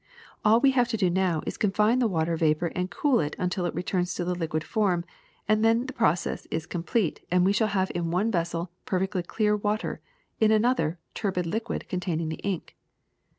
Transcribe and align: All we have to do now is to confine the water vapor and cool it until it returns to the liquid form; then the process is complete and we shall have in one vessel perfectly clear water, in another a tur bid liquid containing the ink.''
All 0.43 0.59
we 0.59 0.71
have 0.71 0.87
to 0.87 0.97
do 0.97 1.11
now 1.11 1.43
is 1.45 1.53
to 1.53 1.59
confine 1.59 1.99
the 1.99 2.07
water 2.07 2.35
vapor 2.35 2.71
and 2.73 2.89
cool 2.89 3.19
it 3.19 3.35
until 3.37 3.67
it 3.67 3.75
returns 3.75 4.15
to 4.15 4.25
the 4.25 4.33
liquid 4.33 4.63
form; 4.63 5.05
then 5.47 5.85
the 5.85 5.93
process 5.93 6.47
is 6.49 6.65
complete 6.65 7.23
and 7.29 7.45
we 7.45 7.53
shall 7.53 7.67
have 7.67 7.91
in 7.93 8.09
one 8.09 8.31
vessel 8.31 8.71
perfectly 8.87 9.21
clear 9.21 9.55
water, 9.55 10.01
in 10.39 10.49
another 10.49 10.97
a 10.97 10.97
tur 11.13 11.31
bid 11.31 11.45
liquid 11.45 11.87
containing 11.87 12.29
the 12.29 12.37
ink.'' 12.43 12.75